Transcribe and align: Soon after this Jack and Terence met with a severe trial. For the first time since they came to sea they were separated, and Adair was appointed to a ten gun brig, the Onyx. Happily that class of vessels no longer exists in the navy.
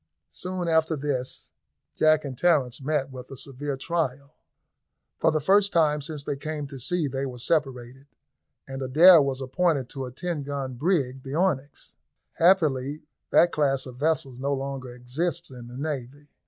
Soon 0.31 0.67
after 0.67 0.95
this 0.95 1.51
Jack 1.95 2.25
and 2.25 2.35
Terence 2.35 2.81
met 2.81 3.11
with 3.11 3.29
a 3.29 3.37
severe 3.37 3.77
trial. 3.77 4.31
For 5.19 5.29
the 5.31 5.39
first 5.39 5.71
time 5.71 6.01
since 6.01 6.23
they 6.23 6.37
came 6.37 6.65
to 6.69 6.79
sea 6.79 7.07
they 7.07 7.27
were 7.27 7.37
separated, 7.37 8.07
and 8.67 8.81
Adair 8.81 9.21
was 9.21 9.41
appointed 9.41 9.89
to 9.89 10.05
a 10.05 10.11
ten 10.11 10.41
gun 10.41 10.73
brig, 10.73 11.21
the 11.21 11.35
Onyx. 11.35 11.97
Happily 12.33 13.05
that 13.29 13.51
class 13.51 13.85
of 13.85 13.97
vessels 13.97 14.39
no 14.39 14.55
longer 14.55 14.91
exists 14.91 15.51
in 15.51 15.67
the 15.67 15.77
navy. 15.77 16.29